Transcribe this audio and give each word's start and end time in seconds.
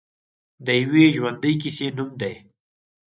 د 0.65 0.67
یوې 0.83 1.05
ژوندۍ 1.15 1.53
کیسې 1.61 1.87
نوم 1.97 2.09
دی. 2.21 2.33